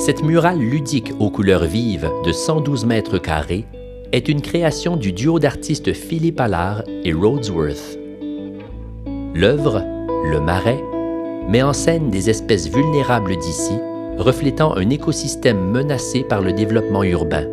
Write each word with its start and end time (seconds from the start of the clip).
Cette 0.00 0.22
murale 0.22 0.58
ludique 0.58 1.12
aux 1.18 1.28
couleurs 1.28 1.66
vives 1.66 2.10
de 2.24 2.32
112 2.32 2.86
mètres 2.86 3.18
carrés 3.18 3.66
est 4.12 4.30
une 4.30 4.40
création 4.40 4.96
du 4.96 5.12
duo 5.12 5.38
d'artistes 5.38 5.92
Philippe 5.92 6.40
Allard 6.40 6.82
et 7.04 7.12
Rhodesworth. 7.12 7.98
L'œuvre, 9.34 9.84
Le 10.24 10.40
Marais, 10.40 10.82
met 11.46 11.62
en 11.62 11.74
scène 11.74 12.08
des 12.08 12.30
espèces 12.30 12.70
vulnérables 12.70 13.36
d'ici, 13.36 13.74
reflétant 14.16 14.74
un 14.74 14.88
écosystème 14.88 15.70
menacé 15.70 16.24
par 16.24 16.40
le 16.40 16.54
développement 16.54 17.04
urbain. 17.04 17.46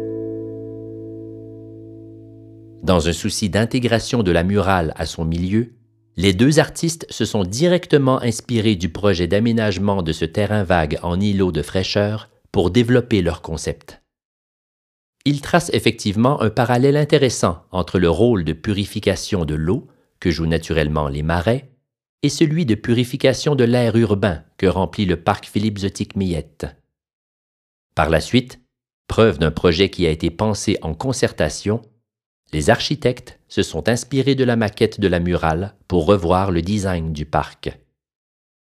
Dans 2.82 3.09
un 3.09 3.14
souci 3.14 3.50
d'intégration 3.50 4.23
de 4.23 4.32
la 4.32 4.43
murale 4.43 4.93
à 4.95 5.05
son 5.05 5.25
milieu, 5.25 5.73
les 6.16 6.32
deux 6.32 6.59
artistes 6.59 7.05
se 7.09 7.25
sont 7.25 7.43
directement 7.43 8.21
inspirés 8.21 8.75
du 8.75 8.88
projet 8.88 9.27
d'aménagement 9.27 10.02
de 10.02 10.14
ce 10.14 10.23
terrain 10.23 10.64
vague 10.64 10.98
en 11.04 11.20
îlot 11.20 11.52
de 11.52 11.61
fraîcheur 11.61 12.29
pour 12.57 12.71
développer 12.71 13.21
leur 13.21 13.43
concept. 13.43 14.02
Ils 15.25 15.42
tracent 15.42 15.70
effectivement 15.74 16.42
un 16.42 16.50
parallèle 16.50 16.97
intéressant 16.97 17.64
entre 17.70 18.00
le 18.00 18.10
rôle 18.10 18.43
de 18.43 18.54
purification 18.54 19.46
de 19.46 19.54
l'eau, 19.54 19.88
que 20.20 20.32
jouent 20.32 20.47
naturellement 20.47 21.07
les 21.07 21.21
marais, 21.21 21.70
et 22.24 22.30
celui 22.30 22.66
de 22.66 22.74
purification 22.74 23.54
de 23.54 23.64
l'air 23.64 23.96
urbain 23.96 24.43
que 24.57 24.66
remplit 24.66 25.06
le 25.06 25.21
parc 25.21 25.46
Philippe 25.46 25.78
Zotique 25.78 26.16
Millette. 26.16 26.66
Par 27.93 28.10
la 28.10 28.20
suite, 28.20 28.60
preuve 29.08 29.38
d'un 29.38 29.52
projet 29.52 29.92
qui 29.92 30.08
a 30.08 30.10
été 30.10 30.32
pensé 30.32 30.80
en 30.82 30.96
concertation, 30.96 31.83
les 32.53 32.72
architectes 32.72 33.39
se 33.50 33.61
sont 33.61 33.88
inspirés 33.88 34.33
de 34.33 34.44
la 34.44 34.55
maquette 34.55 35.00
de 35.00 35.08
la 35.08 35.19
murale 35.19 35.75
pour 35.88 36.08
revoir 36.08 36.50
le 36.50 36.64
design 36.64 37.14
du 37.14 37.28
parc. 37.28 37.69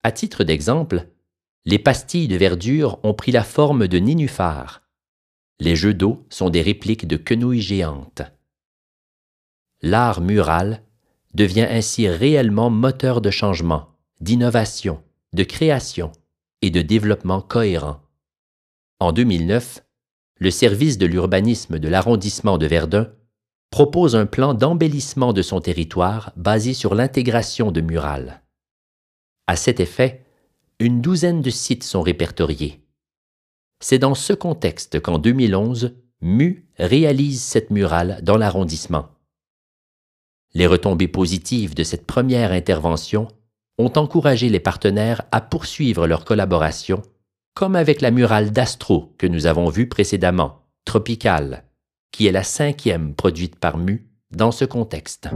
À 0.05 0.13
titre 0.13 0.45
d'exemple, 0.45 1.09
les 1.65 1.79
pastilles 1.79 2.29
de 2.29 2.37
verdure 2.37 2.99
ont 3.03 3.15
pris 3.15 3.33
la 3.33 3.45
forme 3.45 3.87
de 3.87 3.99
nénuphars. 3.99 4.83
Les 5.59 5.77
jeux 5.77 5.95
d'eau 5.95 6.27
sont 6.31 6.51
des 6.51 6.63
répliques 6.63 7.07
de 7.07 7.17
quenouilles 7.17 7.61
géantes. 7.61 8.23
L'art 9.83 10.21
mural 10.21 10.83
devient 11.35 11.67
ainsi 11.69 12.09
réellement 12.09 12.71
moteur 12.71 13.21
de 13.21 13.31
changement, 13.31 13.89
d'innovation, 14.21 15.03
de 15.33 15.45
création 15.45 16.13
et 16.63 16.71
de 16.71 16.83
développement 16.83 17.41
cohérent. 17.41 18.01
En 18.99 19.13
2009, 19.13 19.85
le 20.37 20.51
service 20.51 20.99
de 20.99 21.07
l'urbanisme 21.07 21.79
de 21.79 21.89
l'arrondissement 21.89 22.59
de 22.59 22.67
Verdun 22.67 23.13
propose 23.71 24.17
un 24.17 24.27
plan 24.27 24.55
d'embellissement 24.55 25.33
de 25.33 25.43
son 25.43 25.61
territoire 25.61 26.33
basé 26.37 26.75
sur 26.75 26.95
l'intégration 26.95 27.71
de 27.71 27.81
murales. 27.81 28.43
À 29.47 29.57
cet 29.57 29.81
effet, 29.81 30.25
une 30.81 31.03
douzaine 31.03 31.43
de 31.43 31.51
sites 31.51 31.85
sont 31.85 32.01
répertoriés. 32.01 32.81
C'est 33.81 33.99
dans 33.99 34.15
ce 34.15 34.33
contexte 34.33 34.99
qu'en 34.99 35.19
2011, 35.19 35.95
MU 36.23 36.67
réalise 36.79 37.43
cette 37.43 37.71
murale 37.71 38.21
dans 38.23 38.39
l'arrondissement. 38.39 39.09
Les 40.55 40.67
retombées 40.67 41.07
positives 41.07 41.75
de 41.75 41.85
cette 41.85 42.07
première 42.07 42.51
intervention 42.51 43.29
ont 43.79 43.93
encouragé 43.97 44.49
les 44.49 44.59
partenaires 44.59 45.23
à 45.33 45.43
poursuivre 45.43 46.07
leur 46.07 46.25
collaboration, 46.25 47.03
comme 47.55 47.77
avec 47.77 48.01
la 48.01 48.11
murale 48.11 48.51
d'Astro 48.51 49.15
que 49.19 49.27
nous 49.27 49.47
avons 49.47 49.69
vue 49.69 49.87
précédemment, 49.87 50.63
Tropicale, 50.87 51.65
qui 52.11 52.27
est 52.27 52.33
la 52.33 52.43
cinquième 52.43 53.15
produite 53.15 53.57
par 53.57 53.77
Mu 53.77 54.09
dans 54.31 54.51
ce 54.51 54.65
contexte. 54.65 55.29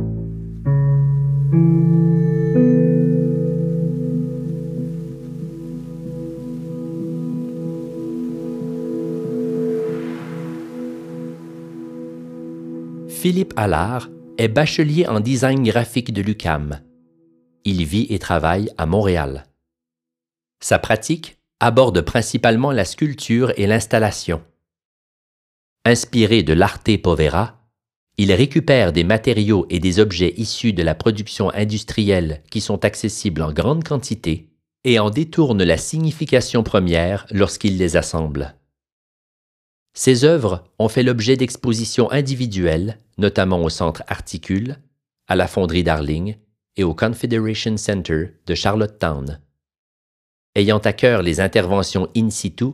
Philippe 13.24 13.54
Allard 13.56 14.10
est 14.36 14.48
bachelier 14.48 15.06
en 15.06 15.18
design 15.18 15.62
graphique 15.62 16.12
de 16.12 16.20
l'UCAM. 16.20 16.82
Il 17.64 17.82
vit 17.86 18.06
et 18.10 18.18
travaille 18.18 18.68
à 18.76 18.84
Montréal. 18.84 19.46
Sa 20.60 20.78
pratique 20.78 21.38
aborde 21.58 22.02
principalement 22.02 22.70
la 22.70 22.84
sculpture 22.84 23.50
et 23.56 23.66
l'installation. 23.66 24.42
Inspiré 25.86 26.42
de 26.42 26.52
l'arte 26.52 26.94
povera, 27.00 27.66
il 28.18 28.30
récupère 28.30 28.92
des 28.92 29.04
matériaux 29.04 29.64
et 29.70 29.78
des 29.78 30.00
objets 30.00 30.34
issus 30.36 30.74
de 30.74 30.82
la 30.82 30.94
production 30.94 31.48
industrielle 31.54 32.42
qui 32.50 32.60
sont 32.60 32.84
accessibles 32.84 33.40
en 33.40 33.54
grande 33.54 33.84
quantité 33.84 34.50
et 34.84 34.98
en 34.98 35.08
détourne 35.08 35.62
la 35.62 35.78
signification 35.78 36.62
première 36.62 37.26
lorsqu'il 37.30 37.78
les 37.78 37.96
assemble. 37.96 38.54
Ses 39.94 40.24
œuvres 40.24 40.64
ont 40.80 40.88
fait 40.88 41.04
l'objet 41.04 41.36
d'expositions 41.36 42.10
individuelles, 42.10 42.98
notamment 43.16 43.62
au 43.62 43.68
Centre 43.68 44.02
Articule, 44.08 44.76
à 45.28 45.36
la 45.36 45.46
Fonderie 45.46 45.84
Darling 45.84 46.36
et 46.76 46.82
au 46.82 46.94
Confederation 46.94 47.76
Center 47.76 48.34
de 48.44 48.54
Charlottetown. 48.54 49.40
Ayant 50.56 50.78
à 50.78 50.92
cœur 50.92 51.22
les 51.22 51.40
interventions 51.40 52.08
in 52.16 52.30
situ, 52.30 52.66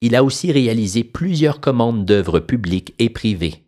il 0.00 0.16
a 0.16 0.24
aussi 0.24 0.50
réalisé 0.50 1.04
plusieurs 1.04 1.60
commandes 1.60 2.04
d'œuvres 2.04 2.40
publiques 2.40 2.94
et 2.98 3.10
privées. 3.10 3.64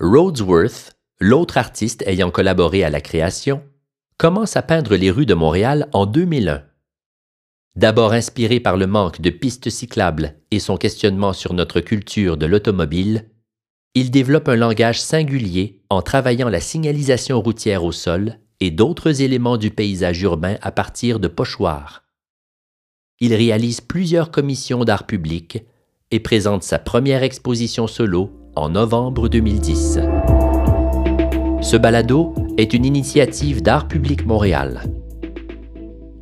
Rhodesworth, 0.00 0.96
l'autre 1.20 1.58
artiste 1.58 2.02
ayant 2.06 2.30
collaboré 2.30 2.82
à 2.82 2.90
la 2.90 3.00
création, 3.00 3.62
commence 4.16 4.56
à 4.56 4.62
peindre 4.62 4.96
les 4.96 5.10
rues 5.10 5.26
de 5.26 5.34
Montréal 5.34 5.88
en 5.92 6.06
2001. 6.06 6.64
D'abord 7.74 8.12
inspiré 8.12 8.60
par 8.60 8.76
le 8.76 8.86
manque 8.86 9.20
de 9.20 9.30
pistes 9.30 9.70
cyclables 9.70 10.36
et 10.50 10.58
son 10.58 10.76
questionnement 10.76 11.32
sur 11.32 11.54
notre 11.54 11.80
culture 11.80 12.36
de 12.36 12.46
l'automobile, 12.46 13.30
il 13.94 14.10
développe 14.10 14.48
un 14.48 14.56
langage 14.56 15.00
singulier 15.00 15.82
en 15.90 16.02
travaillant 16.02 16.48
la 16.48 16.60
signalisation 16.60 17.40
routière 17.40 17.84
au 17.84 17.92
sol 17.92 18.38
et 18.60 18.70
d'autres 18.70 19.22
éléments 19.22 19.56
du 19.56 19.70
paysage 19.70 20.22
urbain 20.22 20.56
à 20.62 20.70
partir 20.70 21.18
de 21.18 21.28
pochoirs 21.28 22.02
il 23.22 23.34
réalise 23.34 23.80
plusieurs 23.80 24.32
commissions 24.32 24.84
d'art 24.84 25.06
public 25.06 25.64
et 26.10 26.18
présente 26.18 26.64
sa 26.64 26.80
première 26.80 27.22
exposition 27.22 27.86
solo 27.86 28.32
en 28.56 28.70
novembre 28.70 29.28
2010. 29.28 30.00
Ce 31.62 31.76
balado 31.76 32.34
est 32.58 32.74
une 32.74 32.84
initiative 32.84 33.62
d'Art 33.62 33.86
public 33.86 34.26
Montréal. 34.26 34.82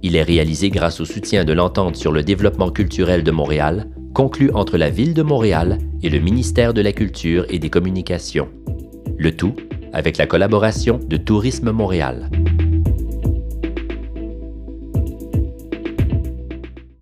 Il 0.03 0.17
est 0.17 0.23
réalisé 0.23 0.71
grâce 0.71 1.01
au 1.01 1.05
soutien 1.05 1.45
de 1.45 1.53
l'entente 1.53 1.97
sur 1.97 2.13
le 2.13 2.23
développement 2.23 2.71
culturel 2.71 3.23
de 3.23 3.31
Montréal, 3.31 3.87
conclue 4.15 4.51
entre 4.55 4.79
la 4.79 4.91
Ville 4.91 5.15
de 5.15 5.23
Montréal 5.23 5.79
et 6.03 6.09
le 6.09 6.19
ministère 6.19 6.73
de 6.73 6.81
la 6.81 6.93
Culture 6.93 7.45
et 7.49 7.59
des 7.59 7.71
Communications. 7.71 8.49
Le 9.19 9.37
tout 9.37 9.55
avec 9.93 10.17
la 10.17 10.27
collaboration 10.27 10.99
de 11.07 11.17
Tourisme 11.17 11.71
Montréal. 11.73 12.31